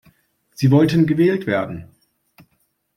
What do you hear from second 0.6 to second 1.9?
wollten gewählt werden.